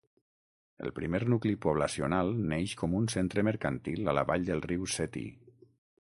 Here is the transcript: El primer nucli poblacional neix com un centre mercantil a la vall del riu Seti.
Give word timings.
El 0.85 0.93
primer 0.99 1.19
nucli 1.33 1.51
poblacional 1.65 2.33
neix 2.53 2.75
com 2.81 2.97
un 3.03 3.07
centre 3.17 3.47
mercantil 3.51 4.13
a 4.15 4.19
la 4.21 4.25
vall 4.31 4.49
del 4.49 4.65
riu 4.73 4.89
Seti. 4.99 5.25